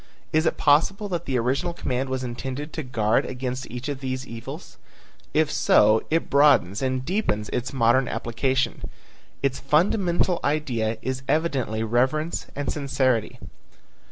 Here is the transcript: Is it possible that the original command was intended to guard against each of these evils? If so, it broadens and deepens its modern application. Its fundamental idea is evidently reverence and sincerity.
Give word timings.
Is 0.33 0.47
it 0.47 0.57
possible 0.57 1.07
that 1.09 1.25
the 1.25 1.37
original 1.37 1.75
command 1.75 2.09
was 2.09 2.23
intended 2.23 2.73
to 2.73 2.81
guard 2.81 3.23
against 3.23 3.69
each 3.69 3.87
of 3.87 3.99
these 3.99 4.25
evils? 4.25 4.79
If 5.31 5.51
so, 5.51 6.01
it 6.09 6.27
broadens 6.27 6.81
and 6.81 7.05
deepens 7.05 7.49
its 7.49 7.71
modern 7.71 8.07
application. 8.07 8.81
Its 9.43 9.59
fundamental 9.59 10.39
idea 10.43 10.97
is 11.03 11.21
evidently 11.27 11.83
reverence 11.83 12.47
and 12.55 12.71
sincerity. 12.73 13.37